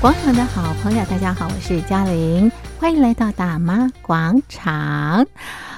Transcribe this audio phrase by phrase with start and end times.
[0.00, 5.26] 广场的好朋友，大家好，我是嘉玲，欢迎来到大妈广场。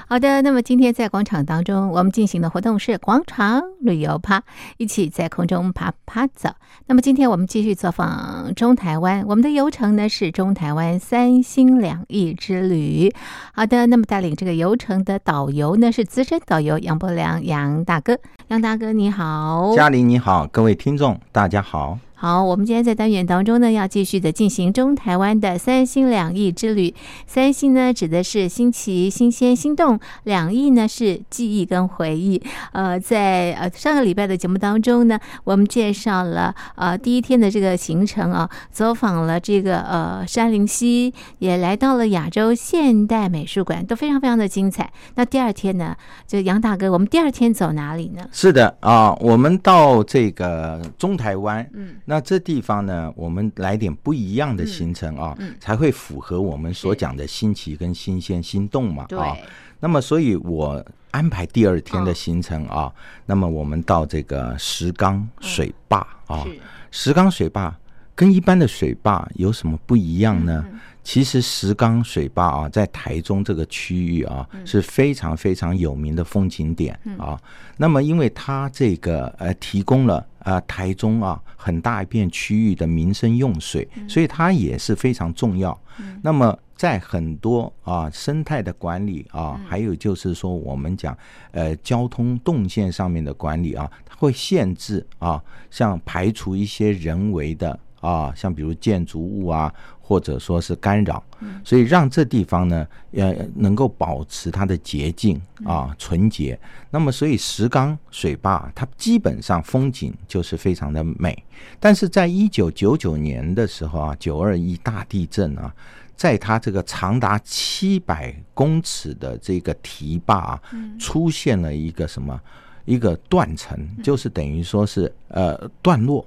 [0.07, 4.43] 好的，那么今天在广场当中，我们进行的活动是广场旅游趴，
[4.77, 6.51] 一起在空中爬爬走。
[6.85, 13.11] 那么今天我们继续走访中台湾，我们的游程呢是中台湾三心两意之旅。
[13.55, 21.99] 好的，那么带领这个游程的导游呢是资深导游杨伯良杨大哥，杨大哥你好，嘉玲你好，各位听众大家好。
[22.23, 26.95] 好，我们今天在单元当中呢，要继续的进行中台湾的三心两意之旅。
[27.27, 32.43] 三心呢，指的是新奇、新鲜、心动；两意呢，是记忆跟回忆。
[32.73, 44.93] 呃，在呃上个礼拜的节目当中呢，我们介绍了呃第一天的这个行程啊，走访了这个呃山林溪，也来到了亚洲现代美术馆，都非常非常的精彩。
[45.15, 45.97] 那第二天呢，
[46.27, 48.23] 就杨大哥，我们第二天走哪里呢？
[48.31, 51.95] 是的啊，我们到这个中台湾，嗯。
[52.11, 55.51] 那这地方呢，我们来点不一样的行程啊，嗯。
[55.51, 59.37] 嗯、才会符合我们所讲的新奇跟新鲜、心动嘛啊。
[59.79, 62.83] 那么，所以我安排第二天的行程啊。
[62.83, 62.95] 哦、
[63.27, 66.45] 那么，我们到这个石冈水坝啊，
[66.91, 67.73] 石冈水坝
[68.17, 70.65] 跟一般的水坝有什么不一样呢？
[71.05, 77.41] 其实石冈水坝啊，在台中这个区域啊，是非常非常有名的风景点啊。
[77.77, 85.79] 那么，因为它这个呃提供了呃台中啊很大一片区域的民生用水，所以它也是非常重要。
[86.23, 91.17] 那么，在很多啊生态的管理啊，还有就是说我们讲
[91.51, 99.73] 呃交通动线上面的管理啊，它会限制啊，像排除一些人为的啊，像比如建筑物啊。
[100.03, 101.23] 或者说是干扰，
[101.63, 106.59] 所以让这地方呢，呃，能够保持它的洁净啊，纯洁。
[106.91, 111.41] 那么，所以石冈水坝它基本上风景就是非常的美。
[111.79, 115.73] 但是在一九九九年的时候啊，九二一大地震啊，
[116.17, 120.63] 在它这个长达七百公尺的这个堤坝啊，
[120.99, 122.41] 出现了一个什么？
[122.85, 126.27] 一个断层，就是等于说是呃断落，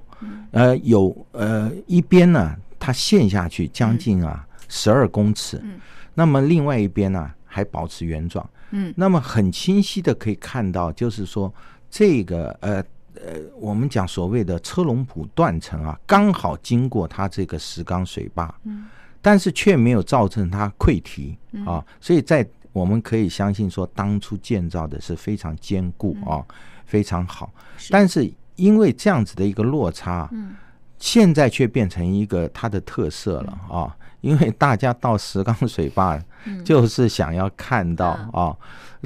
[0.52, 2.56] 呃有呃一边呢。
[2.86, 5.80] 它陷下去将近啊十二公尺，嗯，
[6.12, 11.50] 那么另外一边呢，啊，还保持原状，嗯，那么很清晰的可以看到，就是说
[11.88, 18.84] 这个呃呃，我们讲所谓的车龙浦断层啊，刚好经过它这个石冈水坝，嗯，
[19.22, 26.44] 但是却没有造成它溃堤啊，所以在我们可以相信说，当初建造的是非常坚固啊，
[26.84, 27.50] 非常好，
[27.88, 30.54] 但是因为这样子的一个落差，嗯。
[30.96, 33.94] 现在却变成一个它的特色了啊！
[34.22, 36.18] 因为大家到石冈水坝，
[36.64, 38.56] 就是想要看到啊，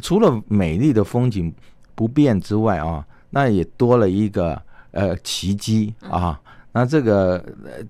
[0.01, 1.53] 除了美丽的风景
[1.97, 6.41] 不变之外啊，那也多了一个呃奇迹啊！
[6.71, 7.45] 那这个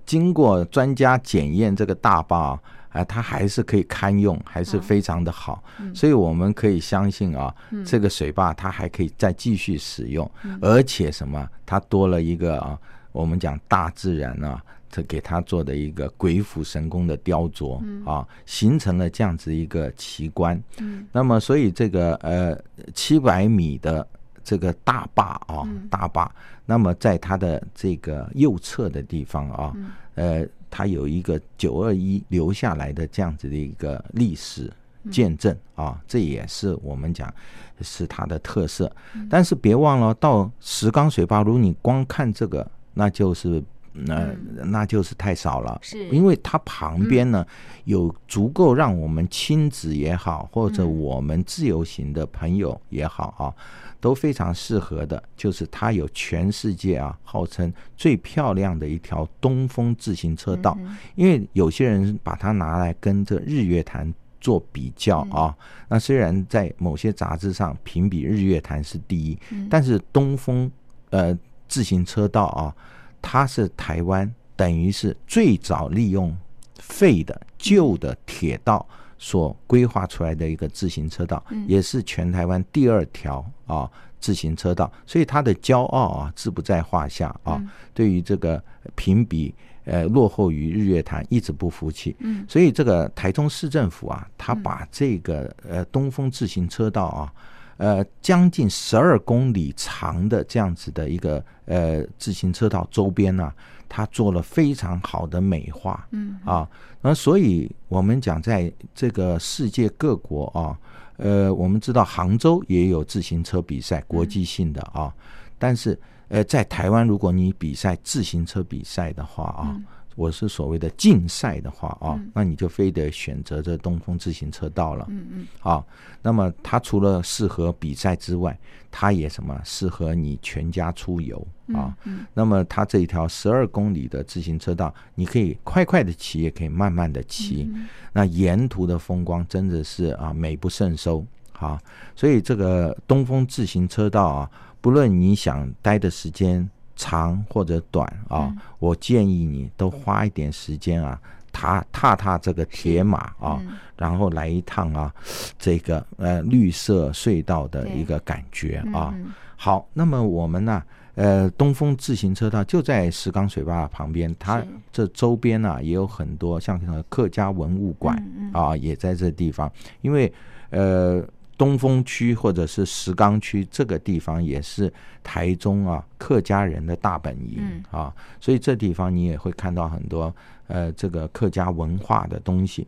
[0.07, 2.59] 经过专家检验，这个大坝啊，
[3.07, 5.63] 它还是可以堪用，还是非常的好，
[5.93, 7.53] 所以我们可以相信啊，
[7.85, 10.29] 这个水坝它还可以再继续使用，
[10.61, 12.77] 而且什么，它多了一个啊。
[13.11, 20.61] 我们讲大自然啊，这给它做的一个鬼斧神工的雕琢啊，形成了这样子一个奇观。
[20.77, 22.55] 嗯，那么所以这个呃
[22.93, 24.07] 七百米的
[24.43, 26.31] 这个大坝啊，大坝，
[26.67, 29.73] 那么在它的这个右侧的地方啊，
[30.19, 34.71] 呃，它有一个九二一留下来的这样子的一个历史
[35.09, 37.33] 见证啊，这也是我们讲
[37.81, 38.91] 是它的特色。
[39.29, 42.69] 但是别忘了，到石冈水坝，如果你光看这个。
[42.95, 43.63] 那就是，
[44.05, 53.53] 那、呃、那就是太少了，是因为它旁边呢、嗯、有足够让我们亲子也好，或者我们自由行的朋友也好啊，
[53.99, 55.21] 都非常适合的。
[55.35, 65.55] 就是它有全世界啊号称最漂亮的一条东风自行车道，嗯、因为有些人把它拿来跟这日月潭做比较啊。
[65.57, 70.71] 嗯、那虽然在某些杂志上评比日月潭是第一，嗯、但是东风
[71.09, 71.37] 呃。
[71.71, 72.73] 自行车道啊，
[73.21, 76.35] 它是台湾等于是最早利用
[76.77, 78.85] 废的旧的铁道
[79.17, 83.89] 所规划出来的一个自行车道，也是全台湾第二条啊
[84.19, 87.61] 自行车道，所以它的骄傲啊，自不在话下啊。
[87.93, 88.61] 对于这个
[88.95, 92.15] 评比，呃，落后于日月潭，一直不服气。
[92.47, 97.33] 所以这个台中市政府啊，他把这个呃东风自行车道啊。
[97.79, 103.55] 呃，将近十二公里长的这样子的一个呃自行车道周边呢、啊，
[103.87, 106.37] 它做了非常好的美化，嗯。
[106.43, 106.69] 啊，
[107.01, 110.77] 那所以我们讲在这个世界各国啊，
[111.15, 115.13] 呃，我们知道杭州也有自行车比赛，国际性的啊，
[115.57, 115.97] 但是
[116.27, 119.75] 呃，在台湾如果你比赛自行车比赛的话啊。
[120.19, 125.05] 我是所谓的竞赛的话啊，那你就非得选择这东风自行车道了。
[125.07, 125.47] 嗯嗯。
[125.61, 125.81] 啊，
[126.21, 128.59] 那么它除了适合比赛之外，
[128.91, 131.95] 它也什么适合你全家出游啊。
[132.33, 137.71] 那么它这一条十二公里的自行车道，你可以快快的骑，也可以慢慢的骑。
[138.11, 141.25] 那沿途的风光真的是啊美不胜收。
[141.53, 141.79] 好，
[142.13, 144.51] 所以这个东风自行车道啊，
[144.81, 146.69] 不论你想待的时间
[146.99, 151.17] 长或者短啊，嗯、我建议你都花一点时间啊，
[151.53, 155.11] 踏踏踏这个铁马啊，嗯、然后来一趟啊，
[155.57, 159.13] 这个呃绿色隧道的一个感觉啊。
[159.15, 160.83] 嗯、好，那么我们呢，
[161.15, 164.61] 呃，东风自行车道就在石冈水坝旁边，它
[164.91, 168.21] 这周边呢、啊、也有很多像客家文物馆
[168.51, 169.71] 啊，也在这地方，
[170.01, 170.31] 因为
[170.71, 171.25] 呃。
[171.59, 174.91] 东风区或者是石冈区这个地方也是
[175.21, 180.33] 台中啊客家人的大本营啊，所以这地方你也会看到很多
[180.67, 182.87] 呃这个客家文化的东西。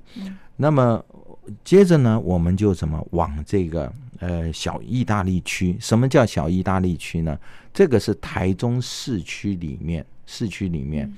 [0.56, 1.04] 那么
[1.66, 5.76] 接着呢，我们就怎么往这个呃小意大利区？
[5.78, 7.38] 什么叫小意大利区呢？
[7.74, 11.12] 这个是台中市区里面市区里面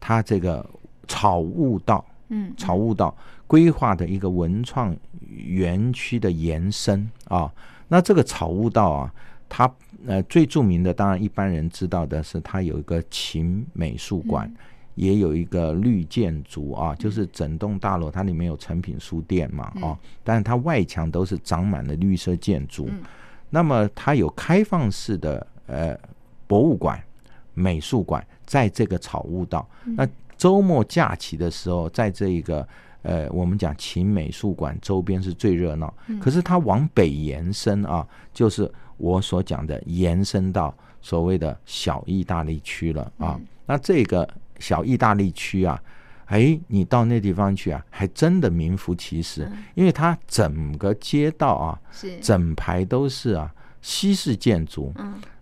[0.00, 0.68] 它这个
[1.06, 2.04] 草悟道。
[2.28, 4.96] 嗯，草悟道规划的一个文创
[5.28, 7.52] 园区的延伸啊，
[7.88, 9.14] 那这个草悟道啊，
[9.48, 9.72] 它
[10.06, 14.56] 呃最著名的，当然一般人知道的是它有一个秦美术馆，嗯、
[14.96, 23.02] 也有一个绿建筑啊，就是整栋大楼它里面有成品书店嘛，哦、啊，但是它外墙都是长满了绿色建筑，嗯、
[23.50, 25.96] 那么它有开放式的呃
[26.48, 27.00] 博物馆、
[27.54, 30.08] 美术馆，在这个草悟道，嗯、那。
[30.38, 32.68] 周末假期的时候，在这一个
[33.06, 35.94] 呃，我们讲秦美术馆周边是最热闹。
[36.20, 38.04] 可是它往北延伸啊，
[38.34, 43.40] 就是我所讲的延伸到所谓的小意大利区了啊。
[43.64, 45.80] 那这个小意大利区啊，
[46.24, 51.78] 哎，你到那地方去啊，还真的名副其实，因为它整个街道啊，
[52.20, 54.92] 整排都是啊西式建筑，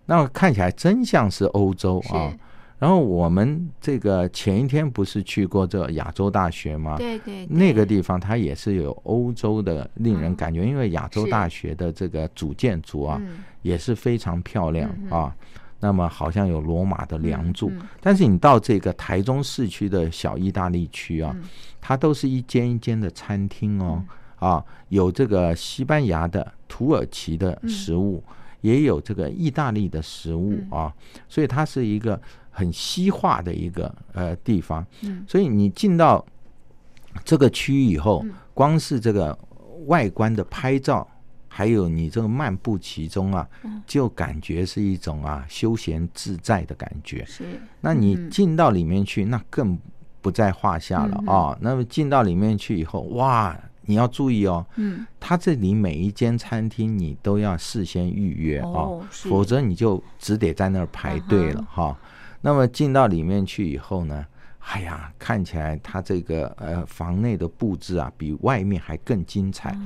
[0.05, 2.31] 那看起来真像是欧洲啊。
[2.77, 6.97] 然后我们这个前一天不是去过这亚洲大学吗？
[6.97, 13.21] 对对，那个地方它也是有欧洲的令人感觉，因为亚洲大学的这个主建筑啊
[13.61, 15.33] 也是非常漂亮啊。
[15.79, 21.35] 那么好像有罗马的梁柱，但是你到这个台中市区的小意大利区啊，
[21.79, 24.03] 它都是一间一间的餐厅哦
[24.37, 28.23] 啊，有这个西班牙的、土耳其的食物，
[28.65, 30.93] 也有这个意大利的食物啊，
[31.29, 32.19] 所以它是一个。
[32.57, 34.87] 很西化的一个呃地方，
[35.27, 36.25] 所以你进到
[37.25, 39.37] 这个区域以后，光是这个
[39.87, 41.05] 外观的拍照，
[41.49, 43.45] 还有你这个漫步其中啊，
[43.85, 47.25] 就感觉是一种啊休闲自在的感觉。
[47.25, 47.43] 是，
[47.81, 49.77] 那你进到里面去，那更
[50.21, 51.57] 不在话下了啊。
[51.59, 53.53] 那么进到里面去以后，哇，
[53.85, 61.97] 你要注意哦，嗯，它这里每一间餐厅你都要事先预约哦，否则你就只得在那儿排队了哈。
[62.41, 64.25] 那么进到里面去以后呢，
[64.59, 69.77] 哎呀，看起来它这个呃房内的布置啊，比外面还更精彩。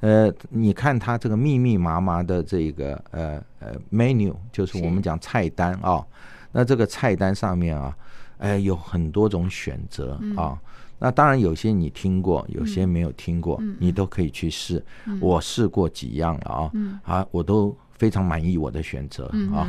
[0.00, 6.06] 呃，你看它这个密密麻麻的这个呃呃 menu，就是我们讲菜单啊、哦。
[6.52, 7.96] 那这个菜单上面啊，
[8.38, 10.58] 呃，有很多种选择啊、哦。
[10.98, 14.84] 那当然有些你听过，有些没有听过，你都可以去试。
[15.20, 16.70] 我试过几样了啊，
[17.04, 19.68] 啊，我都非常满意我的选择啊。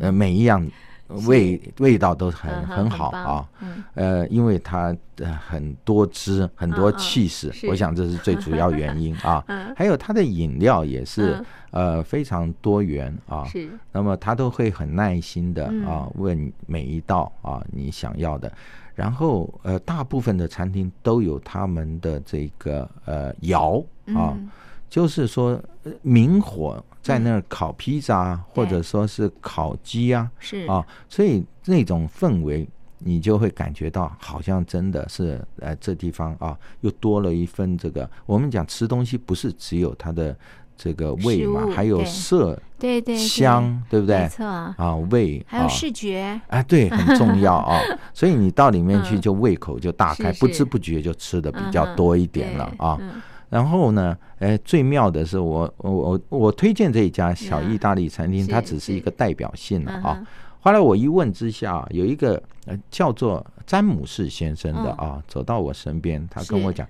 [0.00, 0.66] 呃，每一样。
[1.26, 3.46] 味味道都很很好啊，
[3.92, 4.96] 呃，因为它
[5.46, 9.44] 很多汁，很多气势，我想这是最主要原因啊。
[9.76, 13.68] 还有它的饮料也是呃非常多元啊，是。
[13.92, 18.50] 那么他都会很耐心的啊问每一道啊你想要的，
[18.94, 23.84] 然后呃大部分的餐厅都有他们的这个呃窑
[24.14, 24.36] 啊，
[24.88, 25.60] 就是说
[26.02, 26.82] 明火。
[27.04, 38.10] 在那儿烤披萨，或者说是烤鸡啊，是啊，所以那种氛围，你就会感觉到好像真的是，呃，这地方啊，又多了一份这个。
[38.24, 40.34] 我们讲吃东西不是只有它的
[40.76, 44.18] 这个味嘛，还有色，对对香，对不对？
[44.18, 44.44] 没错。
[44.44, 46.40] 啊，味还有视觉。
[46.48, 47.80] 啊，对，很重要啊。
[48.12, 52.98] 所以你到里面去就胃口就大开，不知不觉就吃的比较多一点了啊。
[53.48, 60.20] 然后呢，哎，最妙的是我我我我推荐这一家小意大利餐厅，它只是一个代表性的啊。
[60.60, 62.42] 后来我一问之下，有一个
[62.90, 66.84] 叫做詹姆士先生的啊，走到我身边，他跟我讲，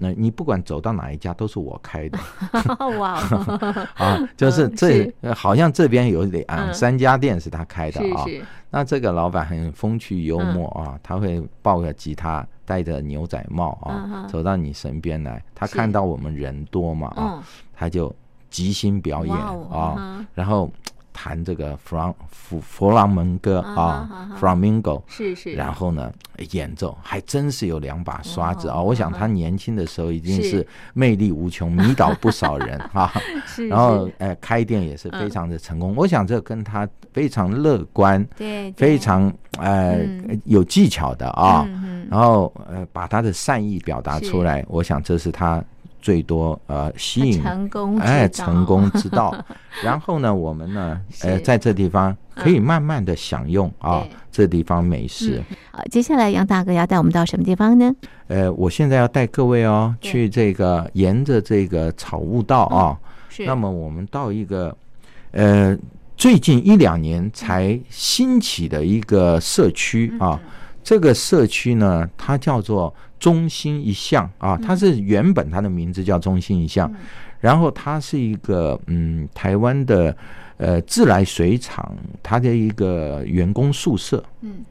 [0.00, 2.18] 那你不管走到哪一家都是我开的，
[2.98, 3.20] 哇
[3.98, 5.14] 啊，就是这是。
[5.34, 8.24] 好像这边有两三家店是他开的啊。
[8.70, 15.42] 那这个老板很风趣幽默啊，他会抱个吉他，戴着牛仔帽啊，走到你身边来。
[15.54, 17.42] 他看到我们人多嘛啊，
[17.74, 18.14] 他就
[18.50, 20.70] 即兴表演啊，然后。
[21.20, 26.12] 弹这个弗朗弗弗朗门歌啊，Flamingo 是是，然后呢
[26.50, 28.80] 演奏还真是有两把刷子啊！
[28.80, 33.12] 我想他年轻的时候已经是魅力无穷，迷倒不少人 啊。
[33.68, 35.92] 然后呃开店也是非常的成功。
[35.96, 39.98] 我想这跟他非常乐观，对，非常呃
[40.44, 41.68] 有技巧的啊。
[42.08, 45.60] 然后呃把他的善意表达出来，我想这是他。
[46.00, 49.34] 最多呃吸引成功哎成功之道，
[49.82, 55.42] 然后呢我们呢呃在这地方可以慢慢的享用啊这地方美食。
[55.72, 57.92] 好，接下来杨大哥要带我们到什么地方呢？
[58.28, 62.96] 呃，我现在要带各位哦去这个沿着这个草悟道啊，
[63.28, 63.44] 是。
[63.44, 64.76] 那么我们到一个
[65.32, 65.76] 呃
[66.16, 70.40] 最近一两年才兴起的一个社区啊，
[70.84, 72.94] 这个社区呢它叫做。
[73.18, 76.96] 中心一巷啊，它是原本它的名字叫中心一巷，嗯、
[77.40, 80.16] 然后它是一个嗯台湾的
[80.56, 84.64] 呃自来水厂它的一个员工宿舍，嗯，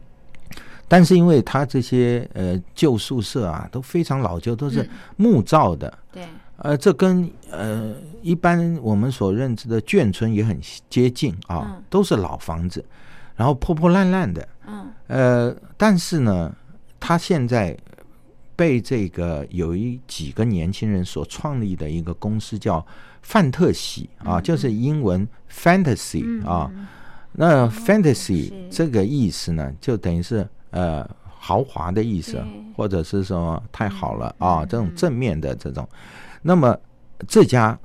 [0.88, 6.24] 但是因为它这些呃旧宿舍啊都非常老旧，都是木造的，嗯、对，
[6.58, 10.58] 呃这跟呃一般我们所认知的眷村也很
[10.90, 12.86] 接近啊，嗯、都是老房子，
[13.36, 16.56] 然后破破烂烂的，嗯，呃但是呢，
[16.98, 17.78] 它现在。
[18.58, 22.86] 被这个有一几个年轻人所创立的一个公司叫
[23.22, 26.70] 范特喜啊，就是英文 fantasy 啊。
[27.34, 32.44] 那 fantasy 这个意思呢，就等于是呃豪华的意思，
[32.76, 35.88] 或者是说太好了啊这种正面的这种。
[36.42, 36.76] 那么
[37.28, 37.78] 这家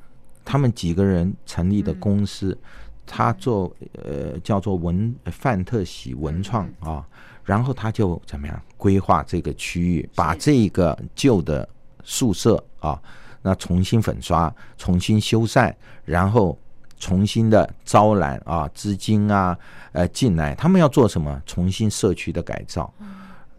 [0.43, 2.57] 他们几个人成立的公司，
[3.05, 3.71] 他做
[4.03, 7.07] 呃叫做文范特喜文创啊。
[7.45, 11.69] 然后他就怎么样规划这个区域，把这个旧的
[12.05, 13.01] 宿舍啊，
[13.43, 16.59] 那重新粉刷、重新修缮，然后
[16.99, 19.59] 重新的招揽啊资金啊，
[19.93, 20.55] 呃进来。
[20.55, 21.43] 他们要做什么？
[21.45, 22.93] 重新社区的改造，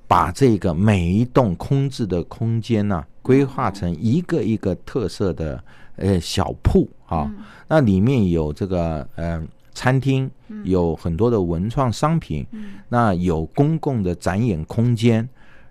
[0.07, 5.63] 把这个每一栋空置的空间呢，规划成一个一个特色的
[5.97, 7.29] 呃小铺啊，
[7.67, 9.41] 那里面有这个呃。
[9.73, 10.29] 餐厅
[10.63, 15.27] 有很多的文创商品，嗯、那有公共的展演空间，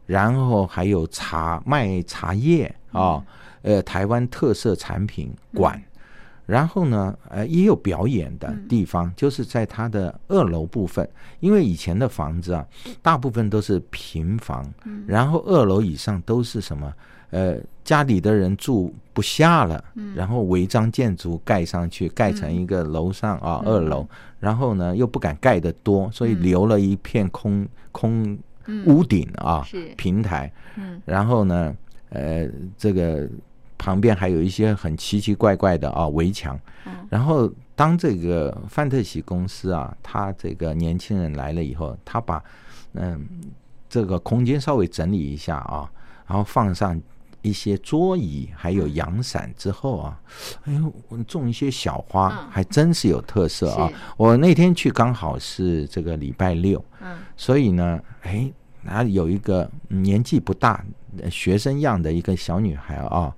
[0.07, 3.25] 然后还有茶卖茶叶啊，
[3.63, 6.03] 呃，台湾特色产品馆，嗯、
[6.47, 11.09] 然后呢，呃，也有表演的地方，嗯、就是在它的二楼部分，
[11.41, 12.67] 因为以前的房子啊，
[13.01, 16.93] 大部分都是平房，嗯、然后二楼以上都是什么？
[17.33, 24.07] 呃，家里的人住不下了，嗯、然后违章建筑盖上去，盖成一个楼上啊，嗯、二楼，
[24.39, 28.39] 然后呢又不敢盖的多，所以留了一片空、嗯、空
[28.85, 29.95] 屋顶啊，是。
[29.97, 31.75] 平台，嗯、然后呢，
[32.11, 32.47] 呃，
[32.77, 33.27] 这个
[33.79, 42.45] 旁边还有一些很奇奇怪怪的啊围墙，嗯、然后当这个范特喜公司啊，他这个年轻人来了以后，他把
[42.93, 43.27] 嗯
[43.89, 45.91] 这个空间稍微整理一下啊，
[46.27, 47.01] 然后放上。
[47.43, 50.21] 一些桌椅，还有阳伞之后啊，
[50.65, 53.91] 哎呦，我种一些小花，还真是有特色啊！
[54.17, 58.51] 我那天去刚好是这个礼拜六，嗯，所以呢，哎，
[58.83, 60.85] 哪里有一个年纪不大、
[61.31, 63.35] 学生样的一个小女孩啊。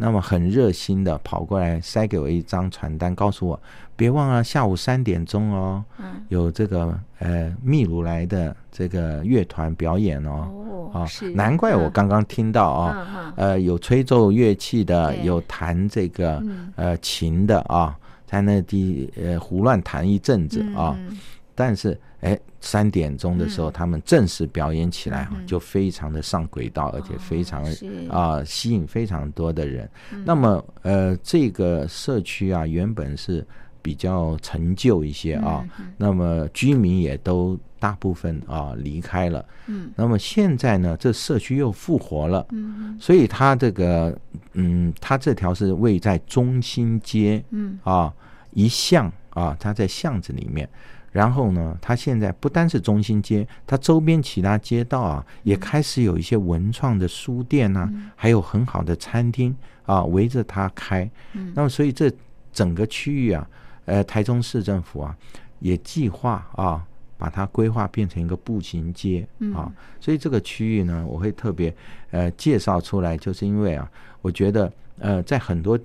[0.00, 3.60] 那么很热心的跑过来塞给我一张传单，告诉我
[3.96, 11.30] 别忘了下午三点钟哦，嗯、有这个呃秘鲁来的这个乐团表演哦，哦，是。
[11.30, 16.40] 难怪我刚刚听到啊，嗯、呃有吹奏乐器的，有弹这个
[16.76, 20.94] 呃琴的啊，在那地呃胡乱弹一阵子啊。
[20.96, 21.18] 嗯
[21.58, 27.64] 但是，哎，三点钟的时候，他们正式表演起来，就非常的上轨道，而且非常
[28.08, 29.90] 啊吸引非常多的人。
[30.24, 33.44] 那么，呃，这个社区啊，原本是
[33.82, 39.44] 比较陈旧一些啊，那么居民也都大部分啊离开了。
[39.66, 42.46] 嗯，那么现在呢，这社区又复活了。
[42.52, 44.16] 嗯，所以它这个，
[44.52, 48.14] 嗯，它这条是位在中心街，嗯啊
[48.52, 50.68] 一巷啊，它在巷子里面。
[51.10, 61.10] 然后呢，它现在不单是中心街，它周边其他街道啊，也开始有一些文创的书店啊，嗯、还有很好的餐厅啊，围着它开。
[61.32, 62.12] 嗯、那么，所以这
[62.52, 63.48] 整个区域啊，
[63.86, 65.16] 呃，台中市政府啊，
[65.60, 66.84] 也计划啊，
[67.16, 71.74] 把它规划变成一个步行街啊，所以这个区域呢，我会特别
[72.10, 75.78] 呃介绍出来，就是因为啊，我觉得呃在很多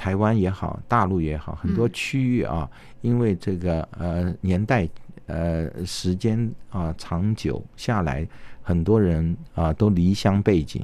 [0.00, 2.66] 台湾也好，大陆也好，很多区域啊，
[3.02, 4.88] 因为这个呃年代
[5.26, 8.26] 呃时间啊长久下来，
[8.62, 10.82] 很多人啊都离乡背井，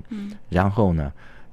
[0.51, 1.11] 然后呢，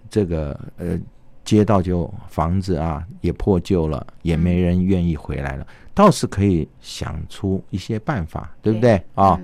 [0.10, 1.00] 这个呃。
[1.46, 5.68] 街道就房子啊也破旧了，也没人愿意回来了。
[5.94, 9.38] 倒是可以想出一些办法，对不对啊？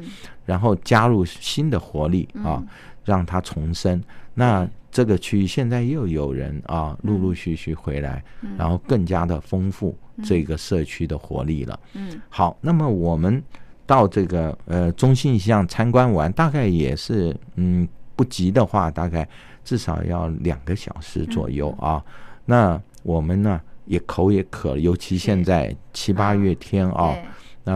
[0.46, 2.64] 然后加入新的活力啊，
[3.04, 4.02] 让它重生。
[4.34, 4.66] 那
[5.00, 8.22] 这个区域现在又有人啊陆陆续续回来，
[8.58, 11.80] 然后更加的丰富这个社区的活力了。
[11.94, 13.42] 嗯，好，那么我们
[13.86, 19.26] 到这个呃中心一巷参观完，大概也是嗯不急的话，大概。
[19.62, 22.04] 至少要两个小时左右啊！
[22.44, 27.16] 那我们呢也口也渴了，尤其现在七八月天啊，
[27.64, 27.74] 那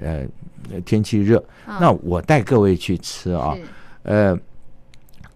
[0.00, 0.24] 呃
[0.84, 3.56] 天气热，那我带各位去吃啊，
[4.04, 4.38] 呃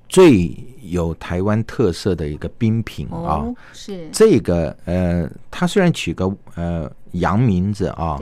[0.09, 4.09] 最有台湾特色的一个冰品啊，是。
[4.13, 8.19] 这个呃，它虽然取个呃洋名字啊，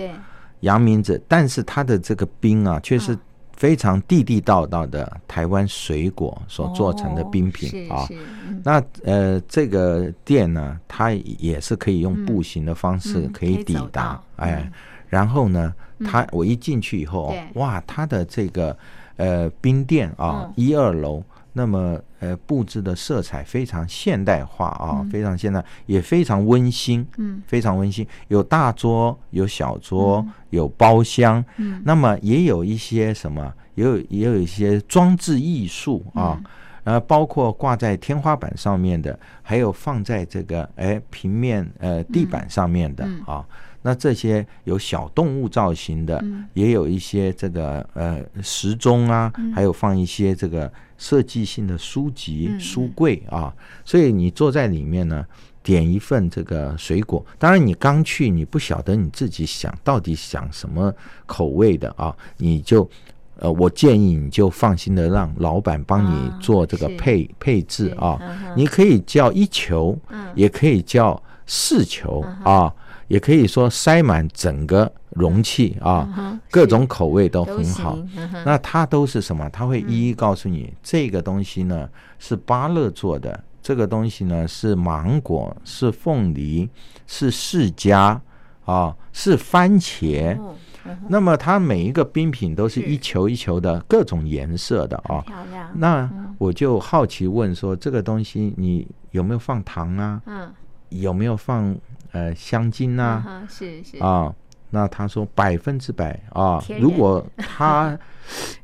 [0.60, 3.16] 洋名字，但是它的这个冰啊，却是。
[3.56, 8.04] 非常地地道道的台湾水果所做成的冰品啊，
[8.64, 14.68] 那呃这个店呢，它也是可以用步行的方式可以抵达，哎，
[15.08, 15.72] 然后呢，
[16.04, 18.76] 它我一进去以后，哇，它的这个
[19.18, 21.22] 呃冰店啊，一二楼。
[21.56, 28.04] 那么，呃，布置的色彩非常现代化啊，嗯、非常现代，也非常温馨，嗯，非常温馨。
[28.26, 36.42] 有大桌，有小桌，嗯、有包厢，嗯，那么也有一些什么，也有也有一些装置艺术啊，
[36.82, 43.46] 呃、嗯，包括挂在天花板上面的，还有放在这个哎平面呃地板上面的、嗯、啊。
[43.86, 50.72] 那这些有小动物造型的，嗯、也有一些这个呃时钟啊，嗯、还有放一些这个
[51.04, 53.54] 设计性的书籍、嗯、书柜啊。
[53.84, 55.22] 所以你坐在里面呢，
[55.62, 57.22] 点一份这个水果。
[57.38, 60.90] 当然你刚去，你不晓得你自己想到底想什么
[61.26, 62.88] 口味的啊，你就
[63.36, 68.18] 呃，我建议你就放心的让老板帮你做这个配、啊、配置啊。
[68.56, 72.74] 你可以叫一球，嗯、也可以叫四球、嗯、啊。
[73.08, 77.98] 也可以说塞满整个容器啊，各种口味都很好。
[78.44, 79.48] 那它都是什么？
[79.50, 81.88] 它会一一告诉你，这个东西呢
[82.18, 86.68] 是芭乐做的，这个东西呢是芒果，是凤梨，
[87.06, 88.18] 是释迦
[88.64, 90.38] 啊，是番茄。
[91.08, 95.24] 那么它每一个冰品都是一球一球的各种颜色的啊。
[95.74, 100.20] 那我就好奇问说，这个东西你有没有放糖啊？
[100.90, 101.76] 有没有放？
[102.14, 103.98] 呃，香精啊，是是。
[103.98, 104.32] 啊，
[104.70, 107.98] 那他说百分之百啊，如果它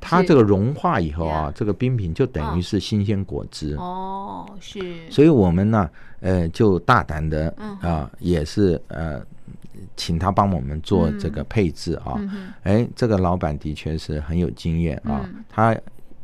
[0.00, 3.74] 它 这个融化以后啊，这个冰品就等于是新鲜果汁。
[3.74, 9.20] 哦，是，所以我们呢，呃，就大胆的啊，也是呃，
[9.96, 12.14] 请他帮我们做这个配置啊，
[12.62, 15.76] 哎，这个老板的确是很有经验啊，他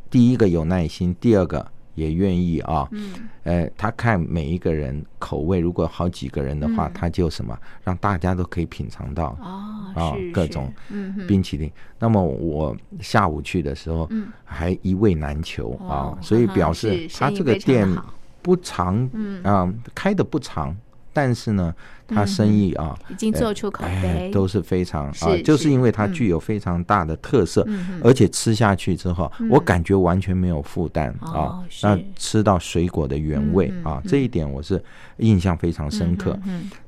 [0.09, 1.65] 第一个有耐心，第二个。
[1.97, 9.35] 也愿意啊，嗯，呃，他看每一个人口味，如果好几个人的话，他就什么让大家都可以品尝到
[9.95, 10.71] 啊，各种
[11.27, 11.71] 冰淇淋。
[11.97, 14.07] 那么我下午去的时候，
[14.45, 17.89] 还一味难求啊，所以表示他这个店
[18.43, 19.09] 不长，
[19.43, 20.77] 啊，开的不长。
[21.17, 21.73] 但是呢，
[22.07, 27.67] 他生意啊，已经做出口碑，都是非常啊，就是因为它具有非常大的特色，
[28.03, 31.65] 而且吃下去之后，我感觉完全没有负担啊。
[31.81, 34.79] 那吃到水果的原味啊，这一点我是
[35.17, 36.37] 印象非常深刻。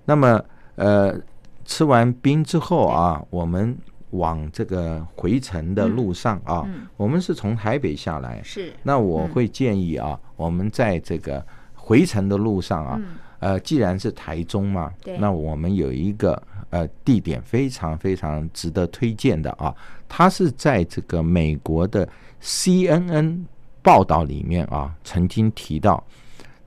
[0.05, 0.39] 那么
[0.75, 1.19] 呃，
[1.65, 3.75] 吃完冰之后啊，我们
[4.11, 6.63] 往这个回程的路上啊，
[6.97, 8.71] 我们是从台北下来，是。
[8.83, 13.01] 那我会建议啊，我们在这个回程的路上啊。
[13.39, 19.73] 呃，既然是台中嘛，那我们有一个呃地点非常非常值得推荐的啊，
[20.07, 22.07] 它是在这个美国的
[22.41, 23.39] CNN
[23.81, 26.03] 报道里面啊，曾经提到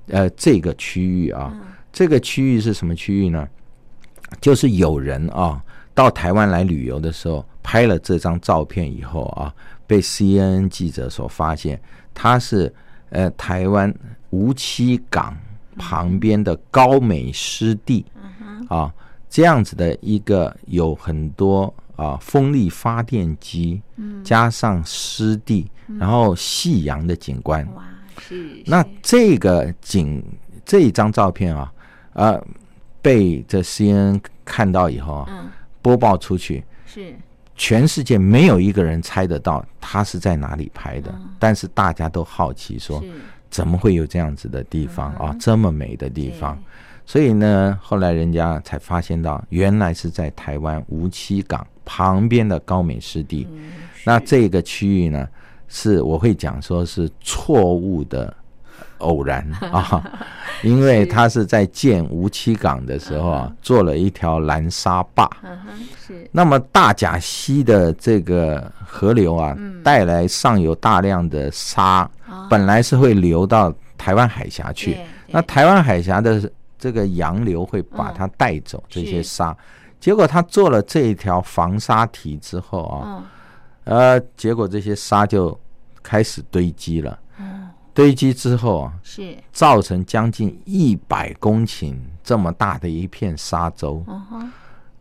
[0.09, 3.47] 呃这个区域啊，嗯、这个区域是什么区域呢？
[4.41, 9.55] 就是有人啊到台湾来旅游的时候拍了这张照片以后啊，
[9.87, 11.79] 被 CNN 记者所发现，
[12.15, 12.75] 它是
[13.11, 13.95] 呃台湾
[14.31, 15.37] 梧栖港。
[15.77, 18.05] 旁边的高美湿地，
[18.69, 18.93] 啊，
[19.29, 23.81] 这样子的一个有很多啊风力发电机，
[24.23, 27.67] 加上湿地，然后夕阳的景观。
[27.75, 27.85] 哇，
[28.19, 28.63] 是。
[28.67, 30.23] 那这个景
[30.65, 31.73] 这一张照片啊，
[32.13, 32.45] 呃、啊，
[33.01, 37.15] 被这 CNN 看到以后啊，播报出去，是。
[37.55, 43.05] 全世界没有一个人猜得到他是在哪里拍的，嗯、但是大家都好奇说，
[43.53, 45.37] 怎么会有这样子的地方啊？
[45.39, 46.59] 这么美的地方，
[47.05, 53.47] 所以呢，后来人家才发现到，原来是在台湾无锡港旁边的高美湿地。
[53.53, 53.73] 嗯、
[54.05, 55.29] 那这个区域呢，
[55.69, 58.35] 是我会讲说是错误的。
[58.99, 60.03] 偶然 啊，
[60.63, 65.29] 因为他是在建吴七港的时候啊，做了一条拦沙坝。
[66.07, 66.29] 是。
[66.31, 72.09] 那么大甲溪的这个河流啊，带来上游大量的沙，
[72.49, 74.97] 本来是会流到台湾海峡去。
[75.29, 79.57] 那台湾海峡的这个洋流会把它带走这些沙。
[79.99, 83.25] 结果他做了这一条防沙堤之后啊，
[83.85, 85.59] 呃，结果这些沙就
[86.03, 87.19] 开始堆积了。
[87.95, 89.37] 堆积之后啊，是。
[89.53, 94.05] 造成将近一百公顷这么大的一片沙洲。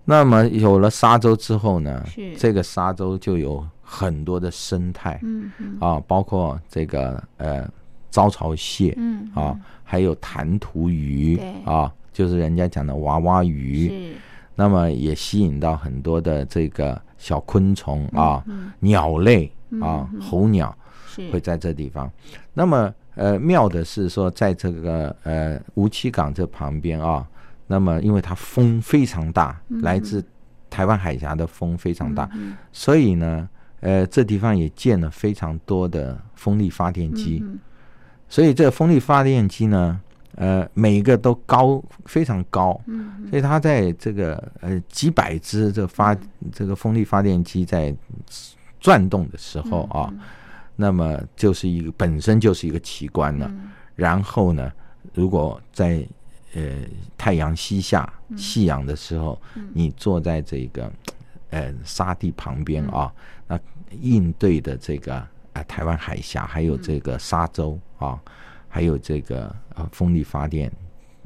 [0.03, 2.03] 那么有了沙洲之后呢，
[2.37, 7.69] 这个沙洲就有很多的生态，嗯啊，包括这个呃
[8.09, 9.29] 招潮蟹，嗯。
[9.33, 14.15] 啊，还有弹涂鱼，啊，就是人家讲的娃娃鱼。
[14.53, 18.43] 那么也吸引到很多的这个小昆虫啊，
[18.79, 19.51] 鸟类
[19.81, 20.75] 啊，候鸟。
[21.31, 22.11] 会在这地方，
[22.53, 27.27] 那么呃妙的是说，在这个呃梧栖港这旁边啊，
[27.67, 30.23] 那么因为它风非常大，来自
[30.69, 32.29] 台湾海峡的风非常大，
[32.71, 33.49] 所以呢，
[33.81, 37.43] 呃这地方也建了非常多的风力发电机，
[38.29, 39.99] 所以这个风力发电机呢，
[40.35, 42.79] 呃每一个都高非常高，
[43.29, 46.15] 所以它在这个呃几百只这发
[46.53, 47.93] 这个风力发电机在
[48.79, 50.13] 转动的时候啊。
[50.81, 53.45] 那么就是一个本身就是一个奇观了。
[53.47, 54.71] 嗯、然后呢，
[55.13, 56.03] 如果在
[56.55, 56.61] 呃
[57.15, 60.91] 太阳西下、夕阳的时候，嗯、你坐在这个
[61.51, 63.13] 呃沙地旁边啊，
[63.47, 68.19] 嗯、那应对的这个啊、呃、台湾海峡，还有这个沙洲啊，
[68.67, 70.67] 还有这个呃风力发电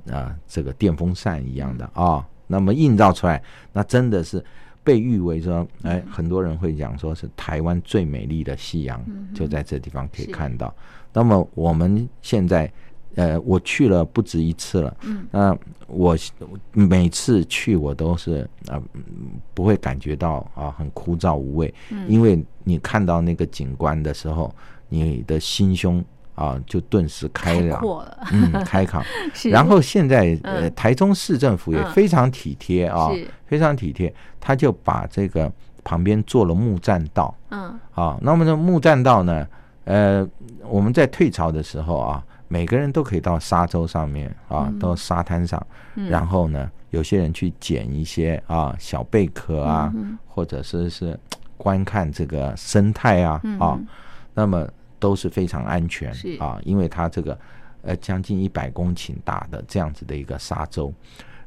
[0.07, 3.41] 啊、呃，这个电风扇一样的啊，那么映照出来，
[3.71, 4.43] 那真的是。
[4.85, 10.73] 被誉为说，哎，很多人会讲说是台湾最美丽的夕阳，就在这地方可以看到。
[11.11, 12.71] 那么我们现在，
[13.15, 16.15] 呃，我去了不止一次了，嗯，那我
[16.71, 18.81] 每次去我都是啊，
[19.53, 21.73] 不会感觉到啊很枯燥无味，
[22.07, 24.53] 因为你看到那个景观的时候，
[24.87, 26.01] 你的心胸。
[26.35, 29.03] 啊，就顿时开朗，了嗯，开朗。
[29.49, 33.27] 然后现在呃，台中市政府也非常体贴啊，是。
[33.47, 35.51] 非常体贴，他就把这个
[35.83, 37.33] 旁边做了木栈道。
[37.51, 39.47] 嗯，啊，那么这木栈道呢，
[39.85, 40.27] 呃，
[40.63, 51.17] 我们在退潮的时候啊，每个人都可以到沙洲上面啊，到沙滩上，嗯、然后呢，有些人去捡一些啊小贝壳啊，嗯、或者是是
[51.55, 53.79] 观看这个生态啊，嗯、啊，
[54.33, 54.67] 那么。
[54.99, 57.37] 都是非常安全啊，因为它这个
[57.81, 60.93] 呃将近一百公顷大的这样子的一个沙洲，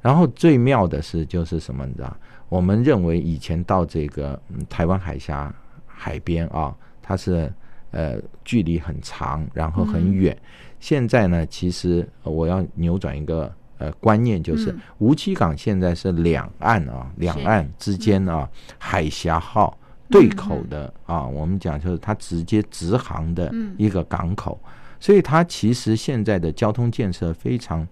[0.00, 2.16] 然后最妙的是就是什么你知道？
[2.48, 5.52] 我们认为以前到这个、嗯、台湾海峡
[5.87, 7.52] 海边啊，它是
[7.92, 10.34] 呃距离很长，然后很远。
[10.34, 10.48] 嗯、
[10.80, 19.77] 现在呢，其实我要扭转一个呃观念，就是梧栖港现在是两岸啊，两岸之间啊，嗯、海峡号。
[20.10, 24.58] 对口的啊，我们讲就是它直接直航的一个港口，
[24.98, 27.86] 所以它其实现在的交通建设非常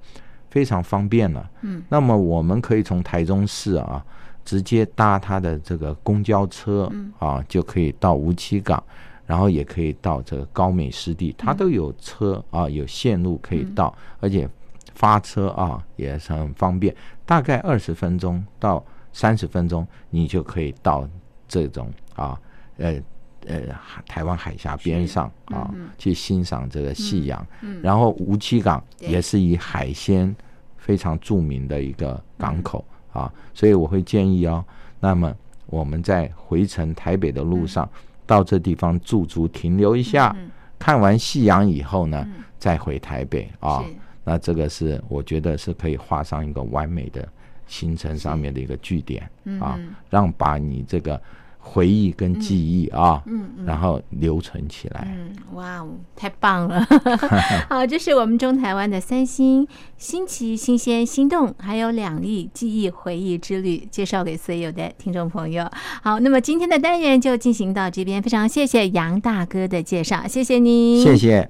[0.48, 1.50] 非常方便了。
[1.62, 4.04] 嗯，那么我们可以从台中市啊
[4.44, 8.82] 直接搭它的这个公交车啊，就可以到梧栖港，
[9.26, 14.48] 然后也可以到这个高美湿地，它都有车啊，有线路可以到，而且
[14.94, 16.94] 发车啊也是很方便，
[17.26, 21.06] 大概二十分钟到三十分钟，你就可以到
[21.48, 21.92] 这种。
[22.14, 22.40] 啊，
[22.78, 22.98] 呃
[23.46, 23.60] 呃，
[24.06, 27.46] 台湾海峡边上啊，嗯、去欣赏这个夕阳。
[27.82, 30.34] 然后无锡港也是以海鲜
[30.78, 34.64] 非常著名的一个港口、嗯、啊，所以我会建议哦，
[34.98, 35.32] 那么
[35.66, 43.82] 我们在回程台北的路上，嗯、到这地方驻足停留一下，嗯、看完夕阳以后呢，嗯、再回台北啊。
[43.82, 47.28] 是那这个是我觉得是可以画上一个完美的
[47.66, 49.22] 行程上面的一个据点
[49.60, 51.20] 啊，嗯、让把你这个。
[51.68, 55.04] 回忆跟记忆啊，嗯，嗯，然后留存起来。
[55.04, 56.86] 嗯，哇哦，太棒了！
[57.68, 59.66] 好，这是我们中台湾的三星
[59.98, 65.68] 新奇、新鲜、心动，还有两例记忆回忆之旅，介绍给所有的听众朋友。
[66.04, 71.44] 好，那么今天的单元就进行到这边，非常谢谢杨大哥的介绍，谢谢您，谢谢。